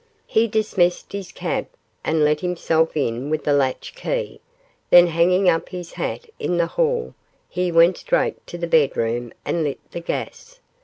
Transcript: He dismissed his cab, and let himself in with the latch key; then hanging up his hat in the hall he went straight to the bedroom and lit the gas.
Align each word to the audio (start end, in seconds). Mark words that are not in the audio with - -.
He 0.25 0.47
dismissed 0.47 1.11
his 1.11 1.31
cab, 1.31 1.67
and 2.03 2.23
let 2.23 2.39
himself 2.39 2.97
in 2.97 3.29
with 3.29 3.43
the 3.43 3.53
latch 3.53 3.93
key; 3.93 4.41
then 4.89 5.05
hanging 5.05 5.47
up 5.47 5.69
his 5.69 5.93
hat 5.93 6.27
in 6.39 6.57
the 6.57 6.65
hall 6.65 7.13
he 7.47 7.71
went 7.71 7.97
straight 7.97 8.47
to 8.47 8.57
the 8.57 8.65
bedroom 8.65 9.31
and 9.45 9.63
lit 9.63 9.79
the 9.91 9.99
gas. 9.99 10.59